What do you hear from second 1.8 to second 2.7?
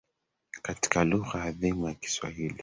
ya kiswahili